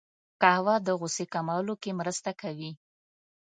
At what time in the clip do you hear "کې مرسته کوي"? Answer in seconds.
1.81-2.71